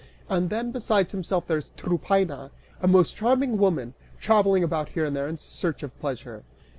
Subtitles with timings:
[0.27, 2.49] And then, besides himself, there is Tryphaena,
[2.81, 6.43] a most charming woman, travelling about here and there in search of pleasure."